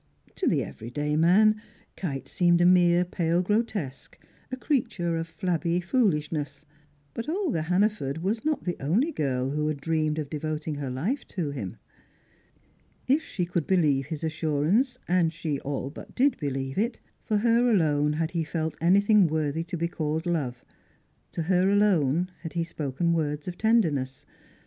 To 0.37 0.47
the 0.47 0.63
everyday 0.63 1.15
man, 1.15 1.61
Kite 1.95 2.27
seemed 2.27 2.59
a 2.59 2.65
mere 2.65 3.05
pale 3.05 3.43
grotesque, 3.43 4.17
a 4.51 4.57
creature 4.57 5.15
of 5.15 5.27
flabby 5.27 5.79
foolishness. 5.79 6.65
But 7.13 7.29
Olga 7.29 7.61
Hannaford 7.61 8.17
was 8.17 8.43
not 8.43 8.63
the 8.63 8.75
only 8.79 9.11
girl 9.11 9.51
who 9.51 9.67
had 9.67 9.79
dreamed 9.79 10.17
of 10.17 10.27
devoting 10.27 10.73
her 10.73 10.89
life 10.89 11.27
to 11.27 11.51
him. 11.51 11.77
If 13.07 13.21
she 13.23 13.45
could 13.45 13.67
believe 13.67 14.07
his 14.07 14.23
assurance 14.23 14.97
(and 15.07 15.31
she 15.31 15.59
all 15.59 15.91
but 15.91 16.15
did 16.15 16.35
believe 16.39 16.79
it), 16.79 16.99
for 17.23 17.37
her 17.37 17.69
alone 17.69 18.13
had 18.13 18.31
he 18.31 18.43
felt 18.43 18.75
anything 18.81 19.27
worthy 19.27 19.63
to 19.65 19.77
be 19.77 19.87
called 19.87 20.25
love, 20.25 20.65
to 21.33 21.43
her 21.43 21.69
alone 21.69 22.31
had 22.39 22.53
he 22.53 22.63
spoken 22.63 23.13
words 23.13 23.47
of 23.47 23.55
tenderness. 23.55 24.25